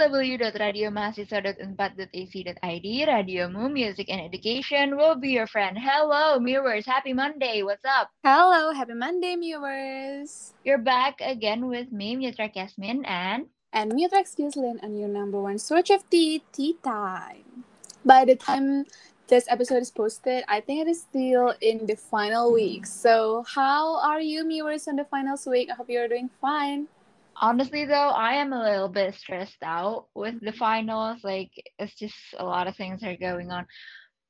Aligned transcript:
www.radiomahasiswa.unpad.ac.id, 0.00 2.88
Radiomu, 3.04 3.68
Music 3.70 4.08
and 4.08 4.22
Education 4.22 4.96
will 4.96 5.14
be 5.14 5.32
your 5.36 5.46
friend. 5.46 5.76
Hello, 5.78 6.38
viewers. 6.40 6.86
Happy 6.86 7.12
Monday. 7.12 7.62
What's 7.62 7.84
up? 7.84 8.08
Hello, 8.24 8.72
happy 8.72 8.94
Monday, 8.94 9.36
viewers. 9.36 10.54
You're 10.64 10.78
back 10.78 11.20
again 11.20 11.68
with 11.68 11.92
me, 11.92 12.16
Mitra 12.16 12.48
Kasmin, 12.48 13.04
and 13.04 13.48
and 13.74 13.92
Mutrex 13.92 14.40
Gislin 14.40 14.82
on 14.82 14.96
your 14.96 15.08
number 15.08 15.38
one 15.38 15.58
source 15.58 15.90
of 15.90 16.08
tea, 16.08 16.42
tea 16.50 16.78
time. 16.82 17.66
By 18.02 18.24
the 18.24 18.36
time 18.36 18.86
this 19.28 19.44
episode 19.48 19.82
is 19.82 19.90
posted, 19.90 20.44
I 20.48 20.62
think 20.62 20.80
it 20.80 20.88
is 20.88 21.02
still 21.02 21.52
in 21.60 21.84
the 21.84 21.94
final 21.94 22.54
week. 22.54 22.86
So, 22.86 23.44
how 23.46 24.00
are 24.00 24.20
you, 24.20 24.48
viewers, 24.48 24.88
on 24.88 24.96
the 24.96 25.04
finals 25.04 25.46
week? 25.46 25.68
I 25.70 25.74
hope 25.74 25.90
you're 25.90 26.08
doing 26.08 26.30
fine. 26.40 26.88
Honestly, 27.36 27.84
though, 27.84 28.10
I 28.10 28.34
am 28.34 28.52
a 28.52 28.62
little 28.62 28.88
bit 28.88 29.14
stressed 29.14 29.62
out 29.62 30.06
with 30.14 30.40
the 30.40 30.52
finals. 30.52 31.20
Like, 31.22 31.50
it's 31.78 31.94
just 31.94 32.14
a 32.38 32.44
lot 32.44 32.66
of 32.66 32.76
things 32.76 33.02
are 33.02 33.16
going 33.16 33.50
on. 33.50 33.66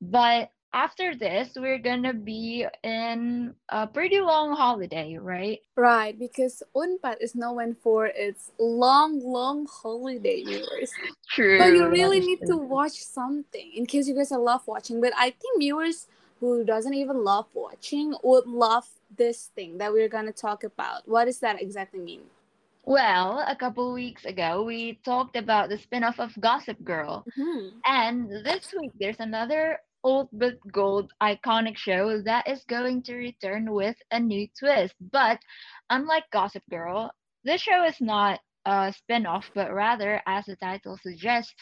But 0.01 0.51
after 0.73 1.15
this, 1.15 1.51
we're 1.55 1.79
gonna 1.79 2.13
be 2.13 2.65
in 2.83 3.53
a 3.69 3.87
pretty 3.87 4.21
long 4.21 4.55
holiday, 4.55 5.17
right? 5.17 5.59
Right, 5.75 6.17
because 6.17 6.63
Unpad 6.75 7.17
is 7.19 7.35
known 7.35 7.75
for 7.75 8.05
its 8.05 8.51
long, 8.57 9.19
long 9.19 9.67
holiday 9.69 10.43
viewers. 10.43 10.91
True. 11.29 11.57
but 11.57 11.73
you 11.73 11.87
really 11.87 12.19
need 12.19 12.39
true. 12.39 12.47
to 12.47 12.57
watch 12.57 13.03
something 13.03 13.71
in 13.73 13.85
case 13.85 14.07
you 14.07 14.15
guys 14.15 14.31
are 14.31 14.39
love 14.39 14.65
watching. 14.65 15.01
But 15.01 15.13
I 15.17 15.31
think 15.31 15.59
viewers 15.59 16.07
who 16.39 16.63
doesn't 16.63 16.93
even 16.93 17.23
love 17.23 17.47
watching 17.53 18.15
would 18.23 18.47
love 18.47 18.87
this 19.15 19.51
thing 19.53 19.77
that 19.77 19.91
we're 19.91 20.09
gonna 20.09 20.31
talk 20.31 20.63
about. 20.63 21.07
What 21.07 21.25
does 21.25 21.39
that 21.39 21.61
exactly 21.61 21.99
mean? 21.99 22.21
Well, 22.83 23.45
a 23.47 23.55
couple 23.55 23.93
weeks 23.93 24.25
ago, 24.25 24.63
we 24.63 24.99
talked 25.05 25.35
about 25.35 25.69
the 25.69 25.77
spin 25.77 26.03
off 26.03 26.19
of 26.19 26.31
Gossip 26.39 26.83
Girl. 26.83 27.23
Mm-hmm. 27.37 27.77
And 27.85 28.31
this 28.43 28.73
week, 28.79 28.91
there's 28.99 29.19
another 29.19 29.79
old 30.03 30.29
but 30.33 30.57
gold 30.71 31.13
iconic 31.21 31.77
show 31.77 32.21
that 32.23 32.47
is 32.47 32.63
going 32.65 33.03
to 33.03 33.15
return 33.15 33.71
with 33.71 33.95
a 34.09 34.19
new 34.19 34.47
twist. 34.57 34.95
But 34.99 35.39
unlike 35.91 36.23
Gossip 36.31 36.63
Girl, 36.71 37.11
this 37.43 37.61
show 37.61 37.83
is 37.85 38.01
not 38.01 38.39
a 38.65 38.93
spin-off, 38.97 39.51
but 39.53 39.73
rather, 39.73 40.21
as 40.25 40.45
the 40.45 40.55
title 40.55 40.97
suggests, 41.01 41.53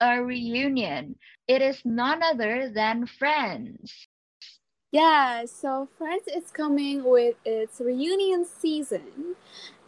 a 0.00 0.22
reunion. 0.22 1.16
It 1.48 1.60
is 1.62 1.80
none 1.84 2.22
other 2.22 2.72
than 2.74 3.06
Friends. 3.06 4.08
Yeah, 4.90 5.44
so 5.46 5.88
Friends 5.96 6.24
is 6.28 6.50
coming 6.50 7.04
with 7.04 7.36
its 7.44 7.80
reunion 7.80 8.44
season 8.44 9.36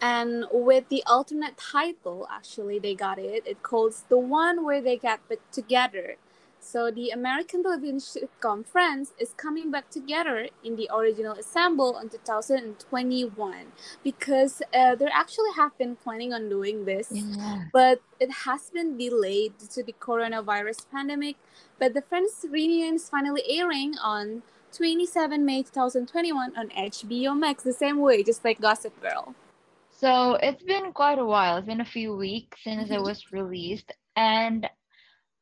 and 0.04 0.44
with 0.52 0.88
the 0.90 1.02
alternate 1.06 1.56
title 1.56 2.26
actually 2.30 2.78
they 2.78 2.94
got 2.94 3.18
it 3.18 3.42
it 3.46 3.62
calls 3.62 4.04
the 4.10 4.18
one 4.18 4.62
where 4.64 4.82
they 4.82 4.96
get 4.96 5.26
back 5.28 5.38
together 5.50 6.16
so 6.64 6.90
the 6.90 7.10
American 7.10 7.62
television 7.62 7.98
sitcom 7.98 8.66
Friends 8.66 9.12
is 9.18 9.34
coming 9.36 9.70
back 9.70 9.90
together 9.90 10.48
in 10.64 10.76
the 10.76 10.88
original 10.92 11.34
assemble 11.34 11.98
in 11.98 12.08
2021 12.08 13.66
because 14.02 14.62
uh, 14.72 14.94
they 14.94 15.06
actually 15.06 15.52
have 15.56 15.76
been 15.76 15.94
planning 15.94 16.32
on 16.32 16.48
doing 16.48 16.86
this, 16.86 17.08
yeah. 17.10 17.64
but 17.70 18.00
it 18.18 18.30
has 18.46 18.70
been 18.70 18.96
delayed 18.96 19.58
due 19.58 19.66
to 19.76 19.82
the 19.82 19.94
coronavirus 20.00 20.86
pandemic. 20.90 21.36
But 21.78 21.92
the 21.92 22.00
Friends 22.00 22.46
reunion 22.48 22.94
is 22.94 23.10
finally 23.10 23.42
airing 23.46 23.96
on 24.02 24.42
27 24.72 25.44
May 25.44 25.62
2021 25.64 26.56
on 26.56 26.70
HBO 26.70 27.38
Max 27.38 27.62
the 27.62 27.74
same 27.74 27.98
way, 28.00 28.22
just 28.22 28.42
like 28.42 28.58
Gossip 28.58 28.98
Girl. 29.02 29.34
So 29.96 30.34
it's 30.34 30.62
been 30.62 30.92
quite 30.92 31.18
a 31.18 31.24
while. 31.24 31.56
It's 31.56 31.66
been 31.66 31.80
a 31.80 31.84
few 31.84 32.16
weeks 32.16 32.62
since 32.62 32.90
it 32.90 33.00
was 33.00 33.24
released, 33.32 33.92
and 34.16 34.68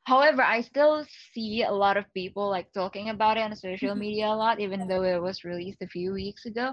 However, 0.05 0.43
I 0.43 0.63
still 0.63 1.07
see 1.33 1.63
a 1.63 1.71
lot 1.73 1.97
of 1.97 2.13
people 2.13 2.51
like 2.51 2.73
talking 2.73 3.11
about 3.11 3.37
it 3.37 3.43
on 3.43 3.55
social 3.55 3.95
media 4.05 4.27
a 4.29 4.35
lot, 4.35 4.61
even 4.61 4.87
though 4.89 5.05
it 5.05 5.23
was 5.23 5.45
released 5.45 5.83
a 5.83 5.87
few 5.87 6.13
weeks 6.13 6.45
ago. 6.45 6.73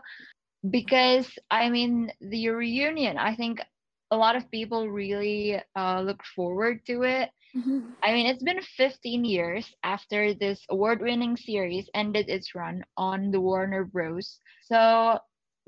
Because 0.69 1.29
I 1.51 1.69
mean, 1.69 2.11
the 2.21 2.49
reunion, 2.49 3.17
I 3.17 3.35
think 3.35 3.61
a 4.11 4.17
lot 4.17 4.35
of 4.35 4.49
people 4.51 4.89
really 4.89 5.61
uh, 5.75 6.01
look 6.01 6.23
forward 6.35 6.85
to 6.87 7.03
it. 7.03 7.29
Mm-hmm. 7.55 7.79
I 8.03 8.13
mean, 8.13 8.25
it's 8.27 8.43
been 8.43 8.61
15 8.61 9.25
years 9.25 9.71
after 9.83 10.33
this 10.33 10.63
award 10.69 11.01
winning 11.01 11.37
series 11.37 11.89
ended 11.93 12.29
its 12.29 12.55
run 12.55 12.83
on 12.97 13.31
the 13.31 13.39
Warner 13.41 13.85
Bros. 13.85 14.39
So 14.65 15.19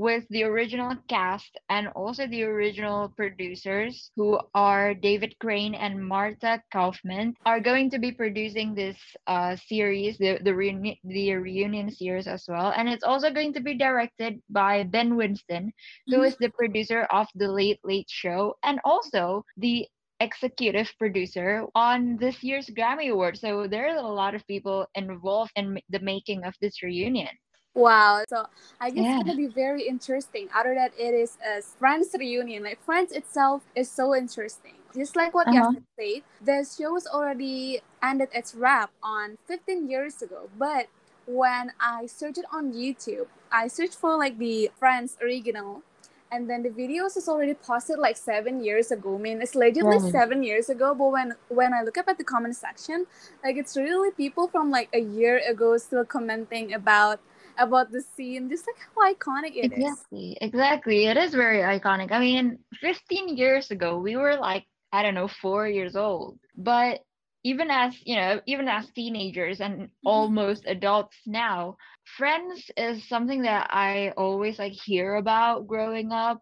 with 0.01 0.25
the 0.31 0.41
original 0.41 0.95
cast 1.07 1.59
and 1.69 1.87
also 1.89 2.25
the 2.25 2.41
original 2.41 3.09
producers 3.09 4.09
who 4.15 4.39
are 4.55 4.95
David 4.95 5.37
Crane 5.37 5.75
and 5.75 6.03
Marta 6.03 6.59
Kauffman 6.73 7.35
are 7.45 7.59
going 7.59 7.91
to 7.91 7.99
be 7.99 8.11
producing 8.11 8.73
this 8.73 8.97
uh, 9.27 9.55
series 9.55 10.17
the 10.17 10.39
the, 10.41 10.49
reuni- 10.49 10.97
the 11.03 11.35
reunion 11.35 11.91
series 11.91 12.25
as 12.25 12.45
well 12.47 12.73
and 12.75 12.89
it's 12.89 13.03
also 13.03 13.29
going 13.29 13.53
to 13.53 13.61
be 13.61 13.77
directed 13.77 14.41
by 14.49 14.81
Ben 14.81 15.15
Winston 15.15 15.71
who 16.07 16.15
mm-hmm. 16.15 16.25
is 16.25 16.35
the 16.37 16.49
producer 16.49 17.03
of 17.11 17.27
the 17.35 17.47
Late 17.47 17.79
Late 17.83 18.09
Show 18.09 18.57
and 18.63 18.79
also 18.83 19.45
the 19.57 19.85
executive 20.19 20.89
producer 20.97 21.65
on 21.75 22.17
this 22.17 22.41
year's 22.41 22.69
Grammy 22.69 23.09
Award. 23.11 23.37
So 23.37 23.67
there 23.67 23.89
are 23.89 23.97
a 23.97 24.15
lot 24.21 24.35
of 24.35 24.45
people 24.47 24.85
involved 24.93 25.51
in 25.55 25.79
the 25.89 25.99
making 25.99 26.43
of 26.43 26.53
this 26.61 26.81
reunion. 26.81 27.33
Wow. 27.73 28.23
So 28.27 28.45
I 28.79 28.89
guess 28.89 29.03
yeah. 29.03 29.15
it's 29.19 29.23
gonna 29.23 29.37
be 29.37 29.47
very 29.47 29.87
interesting. 29.87 30.49
Other 30.53 30.75
that 30.75 30.91
it 30.97 31.13
is 31.13 31.37
a 31.45 31.61
Friends 31.61 32.09
reunion. 32.17 32.63
Like 32.63 32.83
Friends 32.83 33.11
itself 33.11 33.63
is 33.75 33.89
so 33.89 34.15
interesting. 34.15 34.73
Just 34.93 35.15
like 35.15 35.33
what 35.33 35.47
uh-huh. 35.47 35.71
Yasmin 35.71 35.85
said, 35.97 36.21
the 36.43 36.67
show 36.67 36.93
was 36.93 37.07
already 37.07 37.81
ended 38.03 38.27
its 38.33 38.53
wrap 38.53 38.91
on 39.01 39.37
15 39.47 39.89
years 39.89 40.21
ago. 40.21 40.49
But 40.57 40.87
when 41.25 41.71
I 41.79 42.07
searched 42.07 42.43
on 42.51 42.73
YouTube, 42.73 43.27
I 43.51 43.67
searched 43.67 43.95
for 43.95 44.17
like 44.17 44.37
the 44.37 44.69
Friends 44.77 45.17
original 45.21 45.83
and 46.31 46.49
then 46.49 46.63
the 46.63 46.69
videos 46.69 47.17
is 47.17 47.27
already 47.27 47.53
posted 47.53 47.99
like 47.99 48.15
seven 48.15 48.63
years 48.63 48.89
ago. 48.91 49.15
I 49.15 49.17
mean, 49.17 49.41
it's 49.41 49.53
legitimately 49.53 50.03
right. 50.03 50.11
seven 50.11 50.43
years 50.43 50.69
ago. 50.69 50.95
But 50.95 51.11
when 51.11 51.33
when 51.49 51.73
I 51.73 51.83
look 51.83 51.97
up 51.97 52.07
at 52.07 52.17
the 52.17 52.23
comment 52.23 52.55
section, 52.55 53.05
like 53.43 53.57
it's 53.57 53.75
really 53.75 54.11
people 54.11 54.47
from 54.47 54.71
like 54.71 54.89
a 54.93 54.99
year 54.99 55.41
ago 55.47 55.77
still 55.77 56.05
commenting 56.05 56.73
about 56.73 57.19
about 57.57 57.91
the 57.91 58.01
scene, 58.01 58.49
just 58.49 58.65
like 58.67 58.87
how 58.95 59.13
iconic 59.13 59.55
it 59.55 59.65
exactly, 59.65 60.31
is. 60.31 60.37
Exactly, 60.41 61.05
It 61.05 61.17
is 61.17 61.33
very 61.33 61.59
iconic. 61.59 62.11
I 62.11 62.19
mean, 62.19 62.59
15 62.81 63.37
years 63.37 63.71
ago, 63.71 63.97
we 63.99 64.15
were 64.15 64.35
like, 64.35 64.65
I 64.91 65.03
don't 65.03 65.15
know, 65.15 65.27
four 65.27 65.67
years 65.67 65.95
old. 65.95 66.39
But 66.57 66.99
even 67.43 67.71
as, 67.71 67.95
you 68.05 68.15
know, 68.15 68.41
even 68.45 68.67
as 68.67 68.89
teenagers 68.91 69.61
and 69.61 69.73
mm-hmm. 69.73 70.07
almost 70.07 70.65
adults 70.67 71.17
now, 71.25 71.77
Friends 72.17 72.69
is 72.77 73.07
something 73.07 73.43
that 73.43 73.67
I 73.69 74.11
always 74.17 74.59
like 74.59 74.73
hear 74.73 75.15
about 75.15 75.67
growing 75.67 76.11
up 76.11 76.41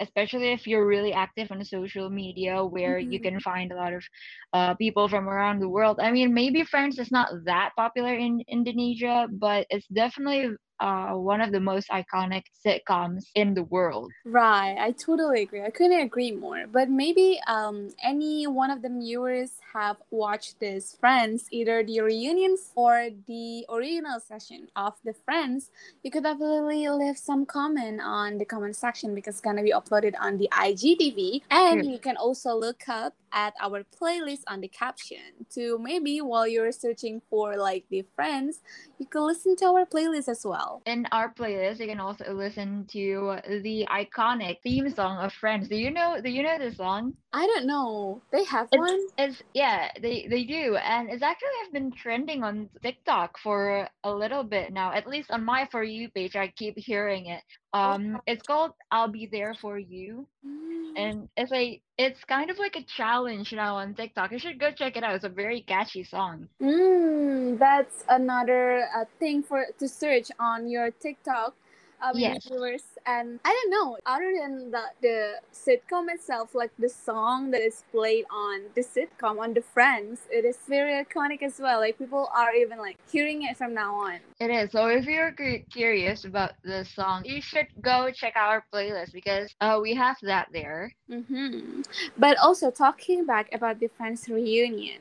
especially 0.00 0.52
if 0.52 0.66
you're 0.66 0.86
really 0.86 1.12
active 1.12 1.50
on 1.50 1.64
social 1.64 2.10
media 2.10 2.64
where 2.64 2.98
mm-hmm. 2.98 3.12
you 3.12 3.20
can 3.20 3.40
find 3.40 3.72
a 3.72 3.76
lot 3.76 3.92
of 3.92 4.04
uh, 4.52 4.74
people 4.74 5.08
from 5.08 5.28
around 5.28 5.60
the 5.60 5.68
world. 5.68 5.98
I 6.00 6.10
mean, 6.12 6.34
maybe 6.34 6.64
Friends 6.64 6.98
is 6.98 7.10
not 7.10 7.28
that 7.44 7.70
popular 7.76 8.14
in 8.14 8.42
Indonesia, 8.48 9.26
but 9.30 9.66
it's 9.70 9.86
definitely 9.88 10.56
uh, 10.80 11.12
one 11.12 11.40
of 11.40 11.52
the 11.52 11.60
most 11.60 11.88
iconic 11.88 12.44
sitcoms 12.64 13.24
in 13.34 13.54
the 13.54 13.62
world. 13.64 14.12
Right, 14.24 14.76
I 14.78 14.92
totally 14.92 15.42
agree. 15.42 15.62
I 15.62 15.70
couldn't 15.70 16.00
agree 16.00 16.32
more. 16.32 16.66
But 16.70 16.90
maybe 16.90 17.40
um, 17.46 17.90
any 18.02 18.46
one 18.46 18.70
of 18.70 18.82
the 18.82 18.88
viewers 18.88 19.52
have 19.72 19.96
watched 20.10 20.60
this 20.60 20.96
Friends, 21.00 21.46
either 21.50 21.82
the 21.84 22.00
reunions 22.00 22.72
or 22.74 23.08
the 23.26 23.64
original 23.68 24.20
session 24.20 24.68
of 24.76 24.94
the 25.04 25.14
Friends, 25.24 25.70
you 26.02 26.10
could 26.10 26.22
definitely 26.22 26.88
leave 26.88 27.18
some 27.18 27.46
comment 27.46 28.00
on 28.02 28.38
the 28.38 28.44
comment 28.44 28.76
section 28.76 29.14
because 29.14 29.36
it's 29.36 29.40
gonna 29.40 29.62
be 29.62 29.72
uploaded 29.72 30.14
on 30.20 30.38
the 30.38 30.48
IGTV, 30.52 31.42
and 31.50 31.84
sure. 31.84 31.92
you 31.92 31.98
can 31.98 32.16
also 32.16 32.54
look 32.54 32.88
up 32.88 33.14
at 33.36 33.52
our 33.60 33.84
playlist 33.84 34.40
on 34.48 34.62
the 34.62 34.68
caption 34.68 35.44
to 35.50 35.78
maybe 35.78 36.22
while 36.22 36.48
you're 36.48 36.72
searching 36.72 37.20
for 37.28 37.56
like 37.56 37.84
the 37.90 38.02
friends 38.16 38.60
you 38.98 39.04
can 39.04 39.26
listen 39.26 39.54
to 39.54 39.66
our 39.66 39.84
playlist 39.84 40.26
as 40.26 40.42
well. 40.42 40.80
In 40.86 41.06
our 41.12 41.32
playlist 41.32 41.78
you 41.78 41.86
can 41.86 42.00
also 42.00 42.32
listen 42.32 42.86
to 42.92 43.36
the 43.62 43.86
iconic 43.90 44.62
theme 44.62 44.88
song 44.88 45.18
of 45.18 45.34
friends. 45.34 45.68
Do 45.68 45.76
you 45.76 45.90
know 45.90 46.18
do 46.22 46.30
you 46.30 46.42
know 46.42 46.58
the 46.58 46.74
song? 46.74 47.12
I 47.34 47.46
don't 47.46 47.66
know. 47.66 48.22
They 48.32 48.44
have 48.44 48.68
it's, 48.72 48.80
one? 48.80 49.06
it's 49.18 49.42
yeah 49.52 49.90
they 50.00 50.26
they 50.30 50.44
do. 50.44 50.76
And 50.76 51.10
it's 51.10 51.22
actually 51.22 51.58
have 51.64 51.72
been 51.74 51.92
trending 51.92 52.42
on 52.42 52.70
tiktok 52.82 53.38
for 53.38 53.86
a 54.02 54.10
little 54.10 54.44
bit 54.44 54.72
now 54.72 54.92
at 54.92 55.06
least 55.06 55.30
on 55.30 55.44
my 55.44 55.68
for 55.70 55.82
you 55.84 56.08
page 56.08 56.36
i 56.36 56.48
keep 56.48 56.78
hearing 56.78 57.26
it. 57.26 57.42
Um 57.74 58.18
it's 58.26 58.42
called 58.42 58.72
i'll 58.90 59.12
be 59.12 59.26
there 59.26 59.54
for 59.60 59.78
you. 59.78 60.26
Mm. 60.46 60.92
and 60.96 61.28
it's 61.36 61.50
like 61.50 61.82
it's 61.98 62.22
kind 62.24 62.50
of 62.50 62.58
like 62.58 62.76
a 62.76 62.82
challenge 62.82 63.52
now 63.52 63.76
on 63.76 63.94
tiktok. 63.94 64.32
You 64.32 64.38
should 64.38 64.60
go 64.60 64.70
check 64.70 64.96
it 64.96 65.02
out. 65.02 65.14
It's 65.14 65.24
a 65.24 65.30
very 65.30 65.62
catchy 65.62 66.04
song. 66.04 66.48
Mm, 66.60 67.58
that's 67.58 68.04
another 68.08 68.88
uh, 68.94 69.04
thing 69.18 69.42
for 69.42 69.66
to 69.78 69.88
search 69.88 70.28
on 70.38 70.68
your 70.68 70.90
tiktok 70.90 71.54
uh, 72.02 72.12
Yes. 72.14 72.44
viewers. 72.46 72.82
And 73.06 73.40
I 73.44 73.50
don't 73.52 73.70
know, 73.70 73.98
other 74.06 74.32
than 74.40 74.70
the, 74.70 74.82
the 75.00 75.34
sitcom 75.52 76.08
itself, 76.12 76.54
like 76.54 76.70
the 76.78 76.88
song 76.88 77.50
that 77.52 77.60
is 77.60 77.84
played 77.90 78.24
on 78.30 78.62
the 78.74 78.82
sitcom, 78.82 79.40
on 79.40 79.54
the 79.54 79.62
Friends, 79.62 80.20
it 80.30 80.44
is 80.44 80.58
very 80.68 81.04
iconic 81.04 81.42
as 81.42 81.58
well. 81.58 81.80
Like 81.80 81.98
people 81.98 82.28
are 82.34 82.52
even 82.54 82.78
like 82.78 82.98
hearing 83.10 83.42
it 83.42 83.56
from 83.56 83.74
now 83.74 83.94
on. 83.94 84.18
It 84.40 84.50
is. 84.50 84.72
So 84.72 84.86
if 84.88 85.06
you're 85.06 85.32
cu- 85.32 85.62
curious 85.70 86.24
about 86.24 86.52
the 86.62 86.84
song, 86.84 87.24
you 87.24 87.40
should 87.40 87.68
go 87.80 88.10
check 88.10 88.34
out 88.36 88.48
our 88.50 88.64
playlist 88.72 89.12
because 89.12 89.54
uh, 89.60 89.78
we 89.80 89.94
have 89.94 90.16
that 90.22 90.48
there. 90.52 90.92
Mm-hmm. 91.10 91.82
But 92.18 92.38
also 92.38 92.70
talking 92.70 93.26
back 93.26 93.48
about 93.52 93.80
the 93.80 93.88
Friends 93.88 94.28
reunion, 94.28 95.00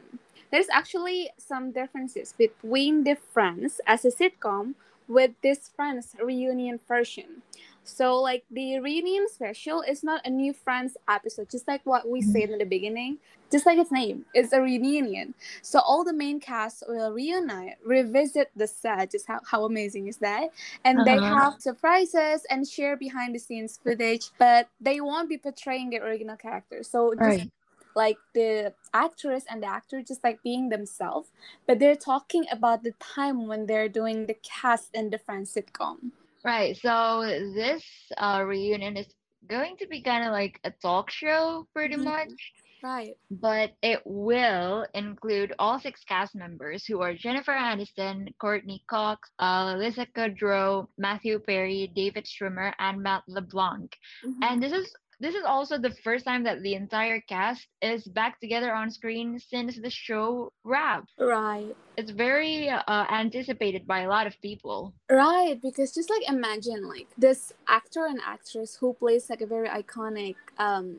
there's 0.52 0.68
actually 0.72 1.32
some 1.38 1.72
differences 1.72 2.34
between 2.38 3.04
the 3.04 3.16
Friends 3.16 3.82
as 3.88 4.06
a 4.06 4.12
sitcom 4.12 4.76
with 5.08 5.32
this 5.42 5.70
Friends 5.76 6.16
reunion 6.22 6.80
version. 6.88 7.42
So 7.84 8.20
like 8.20 8.44
the 8.50 8.80
reunion 8.80 9.28
special 9.30 9.82
is 9.82 10.04
not 10.04 10.26
a 10.26 10.30
new 10.30 10.54
Friends 10.54 10.98
episode, 11.08 11.50
just 11.50 11.68
like 11.68 11.82
what 11.86 12.10
we 12.10 12.22
said 12.22 12.50
in 12.50 12.58
the 12.60 12.66
beginning. 12.66 13.20
Just 13.52 13.66
like 13.66 13.78
its 13.78 13.92
name, 13.92 14.26
it's 14.34 14.52
a 14.54 14.62
reunion. 14.62 15.36
So 15.62 15.80
all 15.80 16.04
the 16.04 16.14
main 16.14 16.40
cast 16.40 16.84
will 16.88 17.12
reunite, 17.12 17.76
revisit 17.86 18.50
the 18.56 18.68
set. 18.68 19.12
Just 19.12 19.28
how, 19.28 19.40
how 19.50 19.66
amazing 19.66 20.08
is 20.08 20.18
that? 20.18 20.50
And 20.84 21.06
they 21.06 21.20
Uh-huh. 21.20 21.36
have 21.36 21.56
surprises 21.60 22.46
and 22.50 22.68
share 22.68 22.98
behind 22.98 23.36
the 23.36 23.40
scenes 23.40 23.80
footage, 23.82 24.32
but 24.40 24.68
they 24.82 25.00
won't 25.00 25.30
be 25.30 25.38
portraying 25.38 25.92
the 25.92 26.00
original 26.00 26.38
characters. 26.38 26.90
So 26.90 27.14
just 27.24 27.42
Right. 27.42 27.52
Like 27.96 28.18
the 28.34 28.74
actress 28.94 29.46
and 29.50 29.64
the 29.64 29.68
actor 29.68 30.02
just 30.02 30.24
like 30.24 30.44
being 30.44 30.70
themselves, 30.70 31.30
but 31.66 31.80
they're 31.80 31.96
talking 31.96 32.46
about 32.52 32.84
the 32.84 32.94
time 33.00 33.48
when 33.48 33.66
they're 33.68 33.90
doing 33.90 34.26
the 34.26 34.36
cast 34.44 34.90
in 34.94 35.10
the 35.10 35.18
Friends 35.18 35.54
sitcom. 35.56 36.12
Right. 36.44 36.78
So 36.78 37.22
this 37.56 37.84
uh, 38.18 38.44
reunion 38.46 38.98
is 38.98 39.08
going 39.48 39.78
to 39.78 39.88
be 39.88 40.02
kind 40.02 40.26
of 40.26 40.32
like 40.32 40.60
a 40.64 40.72
talk 40.72 41.10
show, 41.10 41.68
pretty 41.74 41.96
Mhm. 41.96 42.04
much. 42.04 42.30
Right. 42.84 43.18
but 43.32 43.72
it 43.82 44.02
will 44.06 44.86
include 44.94 45.56
all 45.58 45.80
six 45.80 46.04
cast 46.04 46.36
members 46.36 46.86
who 46.86 47.02
are 47.02 47.16
Jennifer 47.16 47.52
Aniston, 47.54 48.28
Courteney 48.38 48.84
Cox, 48.88 49.28
uh, 49.40 49.74
Lisa 49.80 50.06
Kudrow, 50.06 50.88
Matthew 50.96 51.40
Perry, 51.40 51.92
David 51.96 52.26
Schwimmer, 52.26 52.74
and 52.78 53.02
Matt 53.02 53.24
LeBlanc. 53.28 53.98
Mhm. 54.24 54.38
And 54.44 54.62
this 54.62 54.72
is 54.72 54.94
this 55.20 55.36
is 55.36 55.44
also 55.46 55.78
the 55.78 55.96
first 56.04 56.26
time 56.26 56.44
that 56.44 56.62
the 56.62 56.74
entire 56.74 57.20
cast 57.22 57.68
is 57.82 58.04
back 58.06 58.40
together 58.40 58.74
on 58.74 58.92
screen 58.92 59.40
since 59.40 59.80
the 59.80 59.90
show 59.90 60.52
wrapped. 60.64 61.12
Right. 61.20 61.76
It's 61.98 62.12
very 62.12 62.70
uh, 62.70 63.06
anticipated 63.10 63.88
by 63.88 64.02
a 64.02 64.10
lot 64.10 64.28
of 64.28 64.40
people. 64.42 64.94
Right, 65.10 65.58
because 65.62 65.94
just 65.94 66.10
like 66.10 66.28
imagine 66.28 66.88
like 66.88 67.08
this 67.18 67.54
actor 67.68 68.06
and 68.06 68.20
actress 68.26 68.78
who 68.80 68.94
plays 68.94 69.30
like 69.30 69.42
a 69.42 69.48
very 69.48 69.70
iconic 69.70 70.36
um 70.58 70.98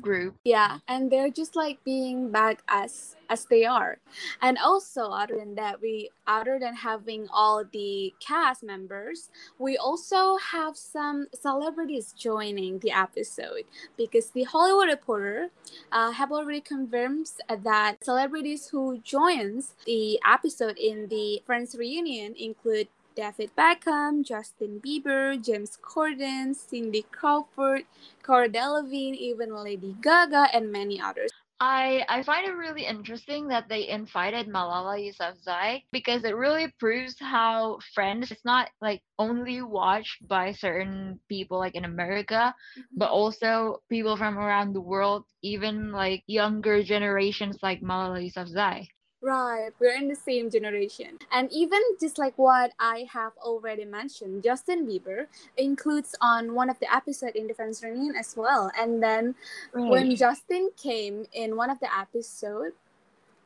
Group. 0.00 0.36
yeah 0.44 0.78
and 0.88 1.10
they're 1.10 1.30
just 1.30 1.56
like 1.56 1.82
being 1.84 2.30
back 2.30 2.62
as 2.68 3.16
as 3.28 3.44
they 3.46 3.64
are 3.64 3.98
and 4.40 4.56
also 4.58 5.02
other 5.10 5.36
than 5.36 5.54
that 5.54 5.80
we 5.80 6.10
other 6.26 6.58
than 6.58 6.74
having 6.74 7.28
all 7.32 7.64
the 7.72 8.14
cast 8.20 8.62
members 8.62 9.30
we 9.58 9.76
also 9.76 10.36
have 10.38 10.76
some 10.76 11.26
celebrities 11.34 12.14
joining 12.16 12.78
the 12.78 12.90
episode 12.90 13.64
because 13.96 14.30
the 14.30 14.44
hollywood 14.44 14.88
reporter 14.88 15.50
uh, 15.92 16.10
have 16.12 16.32
already 16.32 16.60
confirmed 16.60 17.26
that 17.62 18.02
celebrities 18.02 18.68
who 18.68 18.98
joins 18.98 19.74
the 19.86 20.18
episode 20.26 20.78
in 20.78 21.08
the 21.08 21.42
friends 21.44 21.74
reunion 21.76 22.34
include 22.36 22.88
David 23.18 23.50
Beckham, 23.58 24.24
Justin 24.24 24.78
Bieber, 24.78 25.34
James 25.44 25.76
Corden, 25.82 26.54
Cindy 26.54 27.02
Crawford, 27.10 27.82
Cara 28.22 28.48
Delevingne, 28.48 29.16
even 29.16 29.52
Lady 29.52 29.96
Gaga, 30.00 30.46
and 30.54 30.70
many 30.70 31.00
others. 31.00 31.32
I 31.58 32.04
I 32.08 32.22
find 32.22 32.46
it 32.46 32.52
really 32.52 32.86
interesting 32.86 33.48
that 33.48 33.68
they 33.68 33.88
invited 33.88 34.46
Malala 34.46 35.02
Yousafzai 35.02 35.82
because 35.90 36.22
it 36.22 36.36
really 36.36 36.72
proves 36.78 37.16
how 37.18 37.80
Friends 37.92 38.30
is 38.30 38.38
not 38.44 38.70
like 38.80 39.02
only 39.18 39.62
watched 39.62 40.22
by 40.28 40.52
certain 40.52 41.18
people 41.28 41.58
like 41.58 41.74
in 41.74 41.84
America, 41.84 42.54
mm-hmm. 42.54 42.82
but 42.96 43.10
also 43.10 43.82
people 43.90 44.16
from 44.16 44.38
around 44.38 44.74
the 44.74 44.80
world, 44.92 45.24
even 45.42 45.90
like 45.90 46.22
younger 46.28 46.84
generations 46.84 47.58
like 47.64 47.80
Malala 47.82 48.22
Yousafzai. 48.22 48.86
Right, 49.20 49.70
we're 49.80 49.96
in 49.96 50.06
the 50.06 50.14
same 50.14 50.48
generation. 50.48 51.18
And 51.32 51.50
even 51.52 51.80
just 52.00 52.18
like 52.18 52.38
what 52.38 52.72
I 52.78 53.08
have 53.12 53.32
already 53.38 53.84
mentioned, 53.84 54.44
Justin 54.44 54.86
Bieber 54.86 55.26
includes 55.56 56.14
on 56.20 56.54
one 56.54 56.70
of 56.70 56.78
the 56.78 56.92
episode 56.94 57.34
in 57.34 57.52
Friends 57.52 57.82
Reunion 57.82 58.14
as 58.14 58.36
well. 58.36 58.70
And 58.78 59.02
then 59.02 59.34
when 59.72 60.14
Justin 60.14 60.70
came 60.76 61.26
in 61.32 61.56
one 61.56 61.68
of 61.68 61.80
the 61.80 61.88
episode, 61.92 62.72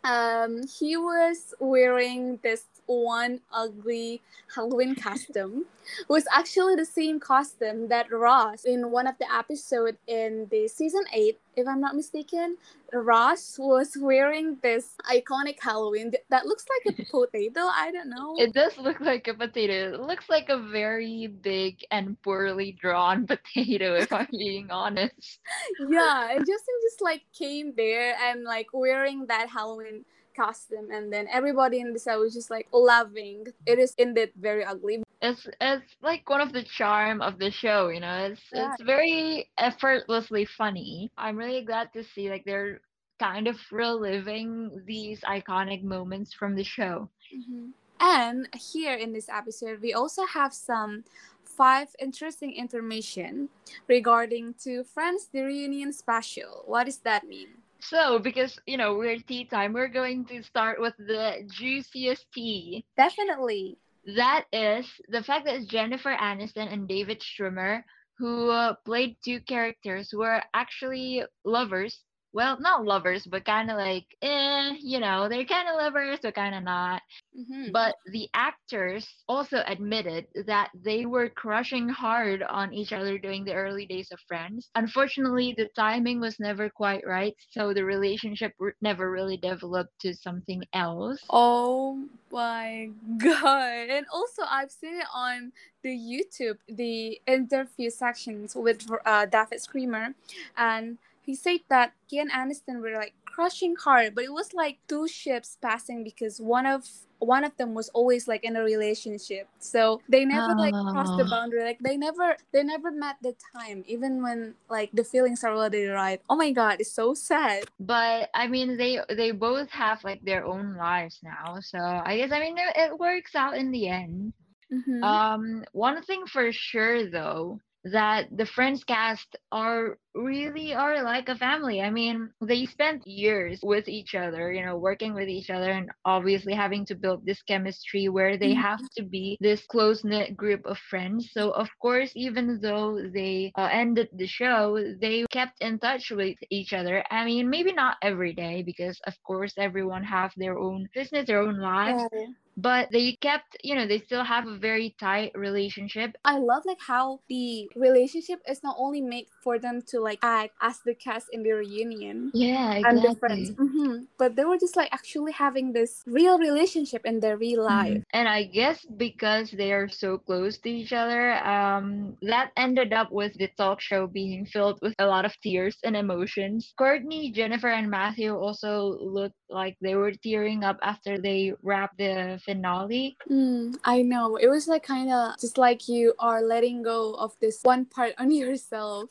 um, 0.04 0.66
he 0.66 0.96
was 0.96 1.54
wearing 1.58 2.38
this 2.42 2.64
one 2.86 3.40
ugly 3.52 4.20
Halloween 4.54 4.94
costume. 4.94 5.64
was 6.08 6.26
actually 6.32 6.76
the 6.76 6.84
same 6.84 7.20
costume 7.20 7.88
that 7.88 8.10
Ross 8.10 8.64
in 8.64 8.90
one 8.90 9.06
of 9.06 9.16
the 9.18 9.32
episode 9.32 9.96
in 10.06 10.48
the 10.50 10.68
season 10.68 11.04
eight, 11.12 11.38
if 11.56 11.66
I'm 11.68 11.80
not 11.80 11.94
mistaken, 11.94 12.56
Ross 12.92 13.58
was 13.58 13.96
wearing 13.98 14.56
this 14.62 14.94
iconic 15.10 15.60
Halloween 15.60 16.12
that 16.30 16.46
looks 16.46 16.64
like 16.68 16.98
a 16.98 17.04
potato. 17.10 17.60
I 17.60 17.90
don't 17.92 18.10
know. 18.10 18.34
It 18.38 18.52
does 18.52 18.76
look 18.78 19.00
like 19.00 19.28
a 19.28 19.34
potato. 19.34 19.94
It 19.94 20.00
looks 20.00 20.28
like 20.28 20.48
a 20.48 20.58
very 20.58 21.26
big 21.26 21.84
and 21.90 22.20
poorly 22.22 22.72
drawn 22.72 23.26
potato, 23.26 23.94
if 23.94 24.12
I'm 24.12 24.28
being 24.30 24.70
honest. 24.70 25.40
yeah, 25.88 26.30
and 26.30 26.40
Justin 26.40 26.74
just 26.82 27.02
like 27.02 27.22
came 27.36 27.74
there 27.76 28.14
and 28.22 28.44
like 28.44 28.68
wearing 28.72 29.26
that 29.26 29.48
Halloween 29.48 30.04
costume, 30.36 30.90
and 30.90 31.12
then 31.12 31.28
everybody 31.30 31.80
in 31.80 31.92
the 31.92 31.98
set 31.98 32.18
was 32.18 32.34
just 32.34 32.50
like 32.50 32.68
loving. 32.72 33.46
It 33.66 33.78
is 33.78 33.94
indeed 33.98 34.32
very 34.38 34.64
ugly. 34.64 35.02
It's 35.22 35.46
it's 35.60 35.96
like 36.02 36.28
one 36.28 36.40
of 36.40 36.52
the 36.52 36.64
charm 36.64 37.22
of 37.22 37.38
the 37.38 37.50
show, 37.50 37.88
you 37.88 38.00
know. 38.00 38.26
It's 38.26 38.42
Yeah. 38.52 38.72
it's 38.72 38.82
very 38.82 39.48
effortlessly 39.56 40.44
funny. 40.44 41.12
I'm 41.16 41.36
really 41.36 41.64
glad 41.64 41.92
to 41.92 42.02
see 42.02 42.28
like 42.28 42.44
they're 42.44 42.80
kind 43.20 43.46
of 43.46 43.56
reliving 43.70 44.82
these 44.84 45.20
iconic 45.20 45.84
moments 45.84 46.34
from 46.34 46.56
the 46.56 46.64
show. 46.64 47.08
Mm-hmm. 47.32 47.70
And 48.00 48.48
here 48.52 48.96
in 48.96 49.12
this 49.12 49.28
episode, 49.28 49.80
we 49.80 49.94
also 49.94 50.26
have 50.26 50.52
some 50.52 51.04
five 51.44 51.94
interesting 52.00 52.52
information 52.56 53.48
regarding 53.86 54.54
to 54.64 54.82
Friends 54.82 55.28
the 55.32 55.42
reunion 55.42 55.92
special. 55.92 56.64
What 56.66 56.86
does 56.86 56.98
that 57.06 57.28
mean? 57.28 57.48
So, 57.78 58.18
because 58.18 58.58
you 58.66 58.76
know 58.76 58.94
we're 58.94 59.18
tea 59.18 59.44
time, 59.44 59.72
we're 59.72 59.88
going 59.88 60.24
to 60.26 60.42
start 60.42 60.80
with 60.80 60.96
the 60.98 61.46
juiciest 61.48 62.26
tea. 62.34 62.84
Definitely. 62.96 63.78
That 64.04 64.46
is 64.52 64.86
the 65.08 65.22
fact 65.22 65.46
that 65.46 65.68
Jennifer 65.68 66.14
Aniston 66.14 66.72
and 66.72 66.88
David 66.88 67.20
Schwimmer, 67.20 67.84
who 68.18 68.50
uh, 68.50 68.74
played 68.84 69.16
two 69.24 69.40
characters, 69.40 70.12
were 70.12 70.42
actually 70.54 71.24
lovers. 71.44 72.04
Well, 72.34 72.58
not 72.60 72.84
lovers, 72.84 73.26
but 73.26 73.44
kind 73.44 73.70
of 73.70 73.76
like, 73.76 74.06
eh, 74.22 74.74
you 74.80 75.00
know, 75.00 75.28
they're 75.28 75.44
kind 75.44 75.68
of 75.68 75.76
lovers, 75.76 76.18
but 76.22 76.34
kind 76.34 76.54
of 76.54 76.62
not. 76.64 77.02
Mhm. 77.38 77.72
But 77.72 77.96
the 78.06 78.28
actors 78.34 79.06
also 79.28 79.62
admitted 79.66 80.26
that 80.46 80.70
they 80.74 81.04
were 81.04 81.28
crushing 81.28 81.88
hard 81.90 82.42
on 82.42 82.72
each 82.72 82.92
other 82.92 83.18
during 83.18 83.44
the 83.44 83.52
early 83.54 83.84
days 83.86 84.10
of 84.12 84.20
Friends. 84.26 84.70
Unfortunately, 84.74 85.54
the 85.56 85.68
timing 85.76 86.20
was 86.20 86.40
never 86.40 86.70
quite 86.70 87.06
right, 87.06 87.34
so 87.50 87.72
the 87.74 87.84
relationship 87.84 88.54
r- 88.60 88.74
never 88.80 89.10
really 89.10 89.36
developed 89.36 89.98
to 90.00 90.14
something 90.14 90.62
else. 90.72 91.20
Oh 91.28 92.08
my 92.30 92.88
god. 93.18 93.90
And 93.90 94.06
also 94.12 94.42
I've 94.48 94.70
seen 94.72 94.96
it 94.96 95.06
on 95.14 95.52
the 95.82 95.90
YouTube, 95.90 96.58
the 96.68 97.20
interview 97.26 97.90
sections 97.90 98.54
with 98.54 98.88
uh, 99.04 99.26
David 99.26 99.60
Schwimmer 99.60 100.14
and 100.56 100.96
he 101.24 101.34
said 101.34 101.60
that 101.68 101.92
he 102.08 102.18
and 102.18 102.30
Aniston 102.30 102.80
were 102.80 102.92
like 102.94 103.14
crushing 103.24 103.76
hard, 103.76 104.14
but 104.14 104.24
it 104.24 104.32
was 104.32 104.52
like 104.52 104.78
two 104.88 105.08
ships 105.08 105.56
passing 105.60 106.04
because 106.04 106.40
one 106.40 106.66
of 106.66 106.88
one 107.18 107.44
of 107.44 107.56
them 107.56 107.72
was 107.72 107.88
always 107.90 108.26
like 108.26 108.42
in 108.42 108.56
a 108.56 108.62
relationship. 108.62 109.46
So 109.60 110.00
they 110.08 110.24
never 110.24 110.54
like 110.58 110.74
crossed 110.90 111.16
the 111.16 111.24
Oh. 111.24 111.30
boundary. 111.30 111.62
Like 111.64 111.78
they 111.78 111.96
never 111.96 112.36
they 112.52 112.62
never 112.64 112.90
met 112.90 113.16
the 113.22 113.34
time, 113.54 113.84
even 113.86 114.22
when 114.22 114.54
like 114.68 114.90
the 114.92 115.04
feelings 115.04 115.44
are 115.44 115.54
already 115.54 115.86
right. 115.86 116.20
Oh 116.28 116.36
my 116.36 116.50
god, 116.50 116.80
it's 116.80 116.92
so 116.92 117.14
sad. 117.14 117.64
But 117.78 118.28
I 118.34 118.48
mean, 118.48 118.76
they 118.76 118.98
they 119.08 119.30
both 119.30 119.70
have 119.70 120.02
like 120.04 120.22
their 120.24 120.44
own 120.44 120.76
lives 120.76 121.20
now, 121.22 121.60
so 121.60 121.78
I 121.78 122.16
guess 122.18 122.32
I 122.32 122.40
mean 122.40 122.58
it, 122.58 122.74
it 122.76 122.98
works 122.98 123.34
out 123.34 123.56
in 123.56 123.70
the 123.70 123.88
end. 123.88 124.32
Mhm. 124.72 125.02
Um, 125.04 125.64
one 125.72 126.02
thing 126.02 126.26
for 126.26 126.50
sure 126.52 127.08
though 127.10 127.60
that 127.84 128.28
the 128.36 128.46
Friends 128.46 128.84
cast 128.84 129.36
are 129.50 129.98
really 130.14 130.72
are 130.74 131.02
like 131.02 131.28
a 131.28 131.36
family. 131.36 131.80
I 131.80 131.90
mean, 131.90 132.30
they 132.40 132.66
spent 132.66 133.06
years 133.06 133.60
with 133.62 133.88
each 133.88 134.14
other, 134.14 134.52
you 134.52 134.64
know, 134.64 134.76
working 134.76 135.14
with 135.14 135.28
each 135.28 135.50
other 135.50 135.70
and 135.70 135.90
obviously 136.04 136.52
having 136.54 136.84
to 136.86 136.94
build 136.94 137.24
this 137.26 137.42
chemistry 137.42 138.08
where 138.08 138.36
they 138.36 138.52
Mhm. 138.52 138.64
have 138.68 138.82
to 138.96 139.02
be 139.02 139.36
this 139.40 139.64
close 139.66 140.04
knit 140.04 140.36
group 140.36 140.64
of 140.66 140.78
friends. 140.78 141.30
So, 141.32 141.50
of 141.50 141.68
course, 141.80 142.12
even 142.14 142.60
though 142.60 142.98
they 143.12 143.52
uh, 143.56 143.68
ended 143.72 144.08
the 144.12 144.26
show, 144.26 144.78
they 145.00 145.24
kept 145.30 145.60
in 145.60 145.78
touch 145.78 146.10
with 146.10 146.36
each 146.50 146.72
other. 146.72 147.04
I 147.10 147.24
mean, 147.24 147.50
maybe 147.50 147.72
not 147.72 147.96
every 148.02 148.32
day 148.34 148.62
because, 148.62 149.00
of 149.06 149.14
course, 149.24 149.54
everyone 149.58 150.04
have 150.04 150.32
their 150.36 150.58
own 150.58 150.88
business, 150.94 151.26
their 151.26 151.40
own 151.40 151.58
lives. 151.58 152.06
Right. 152.10 152.34
But 152.56 152.88
they 152.92 153.12
kept, 153.20 153.56
you 153.62 153.74
know, 153.74 153.86
they 153.86 153.98
still 153.98 154.24
have 154.24 154.46
a 154.46 154.56
very 154.58 154.94
tight 155.00 155.32
relationship. 155.34 156.16
I 156.24 156.38
love 156.38 156.64
like 156.66 156.80
how 156.86 157.20
the 157.28 157.70
relationship 157.74 158.40
is 158.48 158.62
not 158.62 158.76
only 158.78 159.00
made 159.00 159.26
for 159.42 159.58
them 159.58 159.82
to 159.88 160.00
like 160.00 160.18
act 160.22 160.54
as 160.60 160.80
the 160.84 160.94
cast 160.94 161.28
in 161.32 161.42
the 161.42 161.52
reunion 161.52 162.32
Yeah, 162.34 162.72
and 162.84 163.02
the 163.02 163.12
friends, 163.18 163.50
exactly. 163.50 163.56
hmm 163.58 164.04
but 164.18 164.36
they 164.36 164.44
were 164.44 164.58
just 164.58 164.76
like 164.76 164.92
actually 164.92 165.32
having 165.32 165.72
this 165.72 166.02
real 166.06 166.38
relationship 166.38 167.02
in 167.04 167.20
their 167.20 167.36
real 167.36 167.64
life. 167.64 168.00
Mhm. 168.00 168.04
And 168.12 168.28
I 168.28 168.44
guess 168.44 168.84
because 168.84 169.50
they 169.52 169.72
are 169.72 169.88
so 169.88 170.18
close 170.18 170.58
to 170.60 170.68
each 170.70 170.92
other, 170.92 171.32
um, 171.46 172.16
that 172.22 172.50
ended 172.56 172.92
up 172.92 173.10
with 173.12 173.34
the 173.34 173.48
talk 173.56 173.80
show 173.80 174.06
being 174.06 174.46
filled 174.46 174.80
with 174.82 174.94
a 174.98 175.06
lot 175.06 175.24
of 175.24 175.38
tears 175.40 175.78
and 175.84 175.96
emotions. 175.96 176.74
Courtney, 176.76 177.30
Jennifer, 177.32 177.68
and 177.68 177.88
Matthew 177.90 178.34
also 178.36 178.98
looked 179.00 179.36
like 179.48 179.76
they 179.80 179.94
were 179.94 180.12
tearing 180.12 180.64
up 180.64 180.78
after 180.82 181.18
they 181.20 181.52
wrapped 181.62 181.98
the 181.98 182.40
finale. 182.44 183.16
Mm, 183.30 183.76
I 183.84 184.02
know. 184.02 184.36
It 184.36 184.48
was 184.48 184.68
like 184.68 184.82
kind 184.82 185.10
of 185.10 185.38
just 185.38 185.58
like 185.58 185.88
you 185.88 186.14
are 186.18 186.42
letting 186.42 186.82
go 186.82 187.14
of 187.14 187.36
this 187.40 187.60
one 187.62 187.84
part 187.84 188.14
on 188.18 188.30
yourself. 188.42 189.10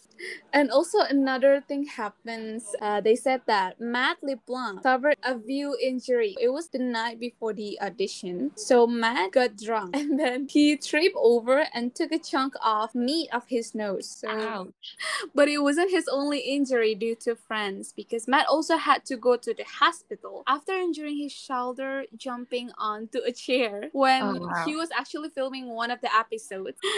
And 0.54 0.70
also 0.70 1.00
another 1.00 1.64
thing 1.68 1.86
happens. 1.86 2.76
Uh, 2.82 3.02
they 3.02 3.16
said 3.16 3.42
that 3.48 3.80
Matt 3.80 4.18
LeBlanc 4.22 4.84
suffered 4.84 5.18
a 5.24 5.38
view 5.38 5.76
injury. 5.82 6.36
It 6.40 6.50
was 6.50 6.70
the 6.70 6.80
night 6.80 7.20
before 7.20 7.54
the 7.54 7.80
audition. 7.82 8.52
So 8.56 8.86
Matt 8.86 9.32
got 9.32 9.58
drunk 9.58 9.96
and 9.98 10.20
then 10.20 10.48
he 10.50 10.78
tripped 10.78 11.16
over 11.18 11.66
and 11.74 11.96
took 11.96 12.12
a 12.12 12.20
chunk 12.20 12.54
of 12.64 12.94
meat 12.94 13.30
off 13.32 13.48
his 13.48 13.74
nose. 13.74 14.10
So 14.10 14.30
Ouch. 14.30 14.98
but 15.36 15.48
it 15.48 15.60
wasn't 15.60 15.92
his 15.92 16.08
only 16.12 16.40
injury 16.40 16.96
due 16.96 17.16
to 17.16 17.36
friends 17.36 17.94
because 17.94 18.28
Matt 18.28 18.48
also 18.48 18.78
had 18.78 19.06
to 19.06 19.18
go 19.18 19.38
to 19.38 19.54
the 19.54 19.64
hospital 19.64 20.44
after 20.48 20.74
injuring 20.74 21.18
his 21.18 21.32
shoulder 21.32 22.06
jumping 22.18 22.72
onto 22.78 23.21
a 23.26 23.32
chair 23.32 23.90
when 23.94 24.24
Oh, 24.24 24.40
wow. 24.40 24.64
he 24.66 24.76
was 24.76 24.90
actually 24.98 25.30
filming 25.30 25.70
one 25.70 25.92
of 25.92 26.02
the 26.02 26.14
episodes. 26.16 26.78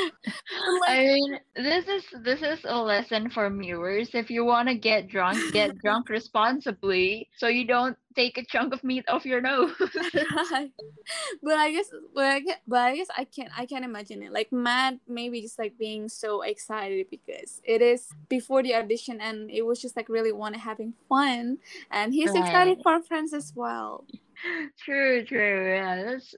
Like, 0.82 0.90
I 0.90 1.04
mean, 1.06 1.40
this 1.56 1.88
is 1.88 2.04
this 2.24 2.42
is 2.42 2.60
a 2.66 2.78
lesson 2.82 3.30
for 3.30 3.50
viewers. 3.50 4.10
If 4.14 4.30
you 4.30 4.46
want 4.46 4.68
to 4.70 4.76
get 4.76 5.08
drunk, 5.08 5.38
get 5.54 5.78
drunk 5.84 6.10
responsibly, 6.10 7.30
so 7.38 7.48
you 7.48 7.66
don't 7.66 7.98
take 8.16 8.38
a 8.38 8.46
chunk 8.46 8.74
of 8.74 8.84
meat 8.84 9.04
off 9.08 9.26
your 9.26 9.42
nose. 9.42 9.72
but 9.80 11.58
I 11.58 11.72
guess, 11.72 11.90
but 12.14 12.26
I 12.26 12.40
guess, 12.40 12.58
but 12.68 12.80
I 12.80 12.96
guess 12.96 13.08
I 13.18 13.24
can 13.26 13.50
I 13.58 13.66
can 13.66 13.84
imagine 13.84 14.24
it. 14.24 14.32
Like 14.32 14.52
Matt, 14.52 15.00
maybe 15.08 15.42
just 15.42 15.60
like 15.60 15.78
being 15.78 16.10
so 16.10 16.42
excited 16.42 17.08
because 17.10 17.62
it 17.64 17.82
is 17.82 18.08
before 18.30 18.64
the 18.64 18.76
audition, 18.76 19.20
and 19.22 19.50
it 19.50 19.64
was 19.66 19.82
just 19.82 19.96
like 19.96 20.10
really 20.10 20.32
want 20.32 20.56
having 20.56 20.94
fun, 21.10 21.58
and 21.92 22.14
he's 22.14 22.36
excited 22.36 22.80
for 22.84 23.02
friends 23.02 23.34
as 23.34 23.54
well. 23.56 24.06
True, 24.84 25.26
true. 25.26 25.76
Yeah, 25.76 26.04
that's 26.04 26.36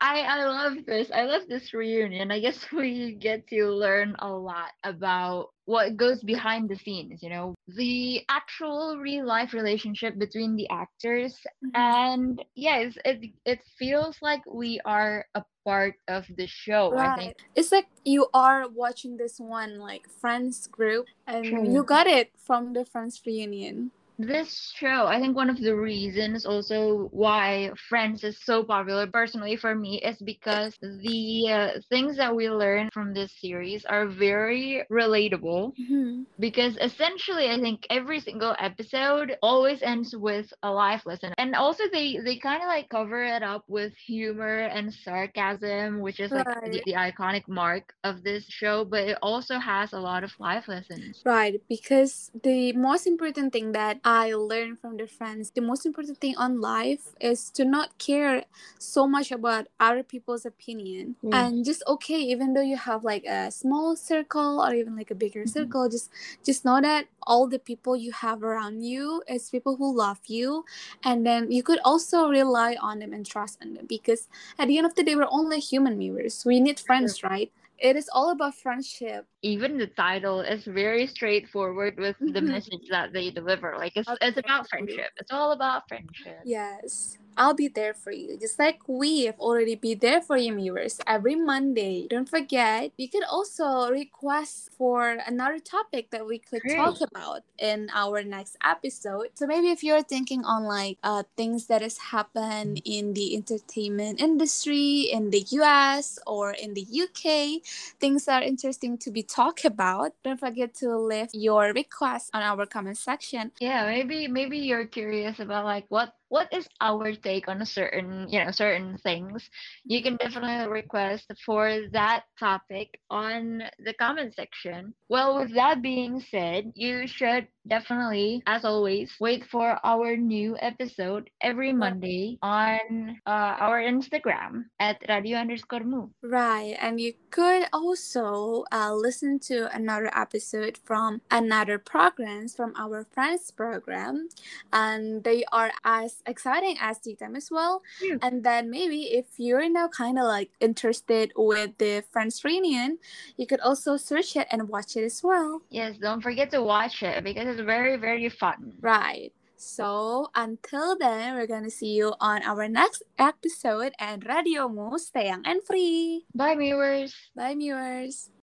I 0.00 0.20
I 0.20 0.44
love 0.44 0.86
this. 0.86 1.10
I 1.12 1.24
love 1.24 1.42
this 1.48 1.74
reunion. 1.74 2.30
I 2.30 2.38
guess 2.38 2.66
we 2.72 3.14
get 3.14 3.46
to 3.48 3.66
learn 3.66 4.14
a 4.20 4.28
lot 4.28 4.70
about 4.84 5.48
what 5.64 5.96
goes 5.96 6.22
behind 6.22 6.68
the 6.70 6.76
scenes, 6.76 7.22
you 7.22 7.28
know, 7.28 7.54
the 7.66 8.22
actual 8.28 8.96
real 8.98 9.26
life 9.26 9.52
relationship 9.52 10.18
between 10.18 10.56
the 10.56 10.68
actors 10.70 11.34
mm-hmm. 11.64 11.70
and 11.74 12.44
yes, 12.54 12.96
it 13.04 13.30
it 13.44 13.60
feels 13.78 14.16
like 14.22 14.40
we 14.46 14.80
are 14.84 15.26
a 15.34 15.42
part 15.64 15.94
of 16.06 16.24
the 16.36 16.46
show, 16.46 16.96
I 16.96 17.16
think. 17.16 17.36
Right. 17.36 17.36
It's 17.56 17.72
like 17.72 17.88
you 18.04 18.28
are 18.32 18.68
watching 18.68 19.16
this 19.16 19.38
one 19.38 19.78
like 19.78 20.08
Friends 20.08 20.66
group 20.68 21.06
and 21.26 21.44
True. 21.44 21.70
you 21.70 21.82
got 21.82 22.06
it 22.06 22.30
from 22.38 22.72
the 22.72 22.84
Friends 22.84 23.20
reunion. 23.26 23.90
This 24.20 24.72
show, 24.74 25.06
I 25.06 25.20
think 25.20 25.36
one 25.36 25.48
of 25.48 25.60
the 25.60 25.76
reasons 25.76 26.44
also 26.44 27.08
why 27.12 27.70
Friends 27.88 28.24
is 28.24 28.42
so 28.44 28.64
popular 28.64 29.06
personally 29.06 29.54
for 29.56 29.76
me 29.76 30.00
is 30.02 30.18
because 30.20 30.76
the 30.80 31.48
uh, 31.50 31.80
things 31.88 32.16
that 32.16 32.34
we 32.34 32.50
learn 32.50 32.90
from 32.92 33.14
this 33.14 33.32
series 33.40 33.84
are 33.84 34.06
very 34.08 34.82
relatable 34.90 35.72
Mhm. 35.78 36.26
because 36.40 36.76
essentially 36.78 37.48
I 37.48 37.60
think 37.60 37.86
every 37.90 38.18
single 38.18 38.56
episode 38.58 39.36
always 39.40 39.82
ends 39.82 40.16
with 40.16 40.52
a 40.64 40.70
life 40.72 41.06
lesson. 41.06 41.32
And 41.38 41.54
also 41.54 41.84
they 41.92 42.18
they 42.18 42.38
kind 42.38 42.62
of 42.62 42.68
like 42.68 42.88
cover 42.88 43.22
it 43.22 43.42
up 43.44 43.64
with 43.68 43.94
humor 43.96 44.60
and 44.66 44.92
sarcasm, 44.92 46.00
which 46.00 46.18
is 46.18 46.32
like 46.32 46.46
the, 46.64 46.82
the 46.86 46.94
iconic 46.94 47.46
mark 47.48 47.94
of 48.02 48.24
this 48.24 48.44
show, 48.48 48.84
but 48.84 49.08
it 49.08 49.18
also 49.22 49.58
has 49.58 49.92
a 49.92 50.00
lot 50.00 50.24
of 50.24 50.32
life 50.40 50.66
lessons. 50.66 51.22
Right, 51.24 51.60
because 51.68 52.30
the 52.42 52.72
most 52.72 53.06
important 53.06 53.52
thing 53.52 53.72
that 53.72 54.00
I 54.08 54.32
learned 54.32 54.78
from 54.80 54.96
the 54.96 55.06
friends, 55.06 55.50
the 55.50 55.60
most 55.60 55.84
important 55.84 56.16
thing 56.18 56.34
on 56.36 56.60
life 56.62 57.14
is 57.20 57.50
to 57.56 57.64
not 57.64 57.98
care 57.98 58.44
so 58.78 59.06
much 59.06 59.30
about 59.30 59.66
other 59.78 60.02
people's 60.02 60.46
opinion 60.46 61.16
Mm. 61.22 61.34
and 61.34 61.64
just 61.64 61.82
okay, 61.86 62.20
even 62.32 62.54
though 62.54 62.64
you 62.72 62.76
have 62.78 63.04
like 63.04 63.24
a 63.26 63.50
small 63.50 63.96
circle 63.96 64.62
or 64.64 64.72
even 64.74 64.96
like 64.96 65.10
a 65.10 65.14
bigger 65.24 65.44
Mhm. 65.44 65.50
circle, 65.56 65.88
just 65.90 66.08
just 66.48 66.64
know 66.64 66.80
that 66.80 67.06
all 67.30 67.46
the 67.48 67.58
people 67.70 67.96
you 67.96 68.12
have 68.12 68.42
around 68.42 68.76
you 68.92 69.22
is 69.28 69.50
people 69.50 69.76
who 69.76 69.88
love 70.04 70.20
you, 70.26 70.64
and 71.04 71.26
then 71.26 71.50
you 71.52 71.62
could 71.62 71.80
also 71.84 72.28
rely 72.28 72.76
on 72.80 73.00
them 73.00 73.12
and 73.12 73.26
trust 73.26 73.58
on 73.62 73.74
them 73.74 73.86
because 73.86 74.28
at 74.58 74.68
the 74.68 74.78
end 74.78 74.86
of 74.86 74.94
the 74.94 75.02
day, 75.04 75.16
we're 75.16 75.28
only 75.30 75.60
human 75.60 75.98
mirrors. 75.98 76.44
We 76.46 76.60
need 76.60 76.78
friends, 76.80 77.22
right? 77.22 77.52
It 77.78 77.96
is 77.96 78.08
all 78.12 78.30
about 78.30 78.54
friendship. 78.54 79.26
even 79.42 79.78
the 79.78 79.86
title 79.86 80.40
is 80.40 80.64
very 80.64 81.06
straightforward 81.06 81.96
with 81.98 82.16
the 82.18 82.40
message 82.54 82.86
that 82.90 83.12
they 83.12 83.30
deliver. 83.30 83.76
Like 83.78 83.92
it's 83.96 84.08
it's 84.20 84.36
about 84.38 84.68
friendship. 84.68 85.10
It's 85.16 85.30
all 85.30 85.52
about 85.52 85.88
friendship. 85.88 86.40
Yes, 86.44 87.18
I'll 87.38 87.54
be 87.54 87.68
there 87.68 87.94
for 87.94 88.10
you. 88.10 88.36
Just 88.36 88.58
like 88.58 88.80
we 88.88 89.26
have 89.26 89.38
already 89.38 89.76
be 89.76 89.94
there 89.94 90.20
for 90.20 90.36
you 90.36 90.54
viewers 90.56 90.98
every 91.06 91.36
Monday. 91.36 92.06
Don't 92.10 92.28
forget, 92.28 92.90
you 92.96 93.08
could 93.08 93.22
also 93.24 93.90
request 93.90 94.70
for 94.76 95.18
another 95.24 95.60
topic 95.60 96.10
that 96.10 96.26
we 96.26 96.38
could 96.38 96.62
talk 96.68 97.00
about 97.00 97.42
in 97.58 97.88
our 97.94 98.24
next 98.24 98.56
episode. 98.64 99.28
So 99.34 99.46
maybe 99.46 99.70
if 99.70 99.84
you're 99.84 100.02
thinking 100.02 100.44
on 100.44 100.64
like 100.64 100.98
uh 101.04 101.22
things 101.36 101.66
that 101.66 101.80
has 101.82 101.98
happened 102.10 102.82
in 102.84 103.14
the 103.14 103.36
entertainment 103.36 104.20
industry 104.20 105.08
in 105.12 105.30
the 105.30 105.46
US 105.62 106.18
or 106.26 106.50
in 106.52 106.74
the 106.74 106.82
UK, 106.82 107.62
things 108.00 108.24
that 108.24 108.42
are 108.42 108.46
interesting 108.46 108.98
to 108.98 109.10
be 109.10 109.22
talked 109.22 109.64
about, 109.64 110.12
don't 110.24 110.40
forget 110.40 110.74
to 110.82 110.98
leave 110.98 111.28
your 111.32 111.72
request 111.72 112.30
on 112.34 112.42
our 112.42 112.66
comment 112.66 112.98
section. 112.98 113.52
Yeah, 113.60 113.86
maybe 113.86 114.26
maybe 114.26 114.58
you're 114.58 114.86
curious 114.86 115.38
about 115.38 115.64
like 115.64 115.86
what 115.88 116.17
what 116.28 116.52
is 116.52 116.68
our 116.80 117.14
take 117.14 117.48
on 117.48 117.62
a 117.62 117.66
certain 117.66 118.28
you 118.28 118.44
know 118.44 118.50
certain 118.50 118.98
things. 118.98 119.48
You 119.84 120.02
can 120.02 120.16
definitely 120.16 120.68
request 120.70 121.30
for 121.44 121.82
that 121.92 122.24
topic 122.38 123.00
on 123.10 123.62
the 123.84 123.94
comment 123.94 124.34
section. 124.34 124.94
Well, 125.08 125.38
with 125.38 125.54
that 125.54 125.82
being 125.82 126.20
said, 126.30 126.72
you 126.74 127.06
should 127.06 127.48
definitely, 127.68 128.42
as 128.46 128.64
always, 128.64 129.12
wait 129.20 129.44
for 129.44 129.78
our 129.84 130.16
new 130.16 130.56
episode 130.60 131.30
every 131.40 131.72
Monday 131.72 132.38
on 132.42 133.20
uh, 133.26 133.54
our 133.60 133.80
Instagram 133.80 134.64
at 134.80 135.02
radio 135.08 135.38
underscore 135.38 135.84
move. 135.84 136.10
Right, 136.22 136.76
and 136.80 137.00
you 137.00 137.14
could 137.30 137.66
also 137.72 138.64
uh, 138.72 138.94
listen 138.94 139.38
to 139.50 139.68
another 139.74 140.10
episode 140.16 140.78
from 140.84 141.20
another 141.30 141.78
programs 141.78 142.54
from 142.54 142.72
our 142.76 143.06
friends 143.12 143.50
program, 143.50 144.28
and 144.72 145.22
they 145.24 145.44
are 145.52 145.70
as 145.84 146.22
exciting 146.26 146.76
as 146.80 146.98
the 147.00 147.14
time 147.14 147.36
as 147.36 147.50
well. 147.50 147.82
Yeah. 148.02 148.16
And 148.22 148.44
then 148.44 148.70
maybe 148.70 149.12
if 149.12 149.26
you're 149.36 149.68
now 149.68 149.88
kind 149.88 150.18
of 150.18 150.24
like 150.24 150.50
interested 150.60 151.32
with 151.36 151.78
the 151.78 152.02
friends 152.10 152.42
reunion, 152.44 152.98
you 153.36 153.46
could 153.46 153.60
also 153.60 153.96
search 153.96 154.36
it 154.36 154.46
and 154.50 154.68
watch 154.68 154.96
it 154.96 155.04
as 155.04 155.22
well. 155.22 155.62
Yes, 155.70 155.98
don't 155.98 156.22
forget 156.22 156.50
to 156.52 156.62
watch 156.62 157.02
it 157.02 157.22
because 157.24 157.46
it's 157.46 157.57
very, 157.58 157.96
very 157.96 158.28
fun. 158.28 158.72
Right. 158.80 159.32
So 159.56 160.30
until 160.34 160.96
then, 160.96 161.34
we're 161.34 161.48
gonna 161.48 161.70
see 161.70 161.94
you 161.94 162.14
on 162.20 162.42
our 162.44 162.68
next 162.68 163.02
episode 163.18 163.92
and 163.98 164.24
Radiomu, 164.24 164.98
stay 164.98 165.26
young 165.26 165.42
and 165.44 165.62
free. 165.64 166.26
Bye, 166.34 166.54
viewers. 166.54 167.14
Bye, 167.34 167.54
viewers. 167.58 168.30